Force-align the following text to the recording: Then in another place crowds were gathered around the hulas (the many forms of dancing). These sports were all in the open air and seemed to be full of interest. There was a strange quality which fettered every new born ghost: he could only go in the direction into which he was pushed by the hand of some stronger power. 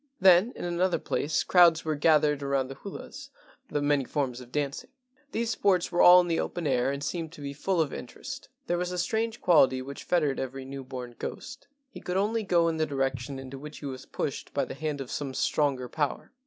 Then 0.19 0.51
in 0.55 0.65
another 0.65 0.97
place 0.97 1.43
crowds 1.43 1.85
were 1.85 1.93
gathered 1.93 2.41
around 2.41 2.69
the 2.69 2.75
hulas 2.77 3.29
(the 3.69 3.83
many 3.83 4.03
forms 4.03 4.41
of 4.41 4.51
dancing). 4.51 4.89
These 5.31 5.51
sports 5.51 5.91
were 5.91 6.01
all 6.01 6.19
in 6.21 6.27
the 6.27 6.39
open 6.39 6.65
air 6.65 6.91
and 6.91 7.03
seemed 7.03 7.31
to 7.33 7.41
be 7.41 7.53
full 7.53 7.79
of 7.79 7.93
interest. 7.93 8.49
There 8.65 8.79
was 8.79 8.91
a 8.91 8.97
strange 8.97 9.41
quality 9.41 9.79
which 9.79 10.03
fettered 10.03 10.39
every 10.39 10.65
new 10.65 10.83
born 10.83 11.13
ghost: 11.19 11.67
he 11.87 12.01
could 12.01 12.17
only 12.17 12.41
go 12.41 12.67
in 12.67 12.77
the 12.77 12.87
direction 12.87 13.37
into 13.37 13.59
which 13.59 13.77
he 13.77 13.85
was 13.85 14.07
pushed 14.07 14.55
by 14.55 14.65
the 14.65 14.73
hand 14.73 15.01
of 15.01 15.11
some 15.11 15.35
stronger 15.35 15.87
power. 15.87 16.31